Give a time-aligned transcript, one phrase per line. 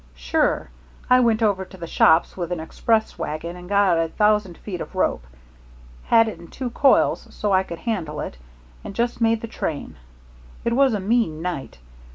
[0.15, 0.71] "Sure.
[1.11, 4.81] I went over to the shops with an express wagon and got a thousand feet
[4.81, 5.23] of rope
[6.05, 8.35] had it in two coils so I could handle it
[8.83, 9.97] and just made the train.
[10.65, 11.77] It was a mean night.